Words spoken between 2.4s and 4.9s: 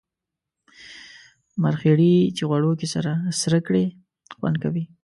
غوړو کی سره کړی خوند کوي